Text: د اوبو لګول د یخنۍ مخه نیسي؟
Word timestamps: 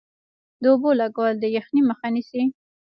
د 0.61 0.63
اوبو 0.73 0.89
لګول 1.01 1.33
د 1.39 1.45
یخنۍ 1.55 1.81
مخه 1.89 2.07
نیسي؟ 2.13 2.43